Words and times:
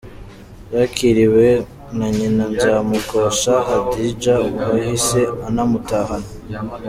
Yakiriwe 0.77 1.47
na 1.97 2.07
nyina 2.15 2.45
Nzamukosha 2.53 3.53
Hadija 3.67 4.35
wahise 4.67 5.19
unamutahana. 5.47 6.29